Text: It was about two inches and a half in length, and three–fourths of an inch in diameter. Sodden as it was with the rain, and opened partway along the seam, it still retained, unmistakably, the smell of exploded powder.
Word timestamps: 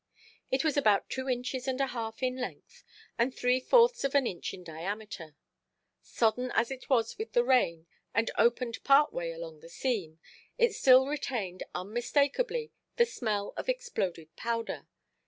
It 0.49 0.63
was 0.63 0.77
about 0.77 1.11
two 1.11 1.29
inches 1.29 1.67
and 1.67 1.79
a 1.79 1.85
half 1.85 2.23
in 2.23 2.37
length, 2.37 2.83
and 3.19 3.31
three–fourths 3.35 4.03
of 4.03 4.15
an 4.15 4.25
inch 4.25 4.51
in 4.51 4.63
diameter. 4.63 5.35
Sodden 6.01 6.49
as 6.55 6.71
it 6.71 6.89
was 6.89 7.19
with 7.19 7.33
the 7.33 7.43
rain, 7.43 7.85
and 8.11 8.31
opened 8.35 8.83
partway 8.83 9.29
along 9.31 9.59
the 9.59 9.69
seam, 9.69 10.19
it 10.57 10.73
still 10.73 11.05
retained, 11.07 11.61
unmistakably, 11.75 12.71
the 12.95 13.05
smell 13.05 13.53
of 13.55 13.69
exploded 13.69 14.35
powder. 14.35 14.87